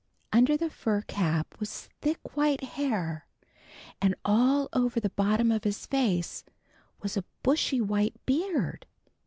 [0.33, 3.27] Under the fur cap was thick white hair,
[4.01, 6.43] and all over the bottom of his face
[7.03, 8.87] was a bushy white beard.